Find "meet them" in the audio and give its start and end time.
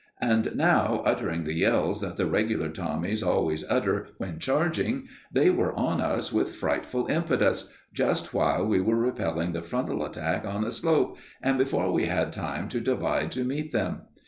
13.43-14.07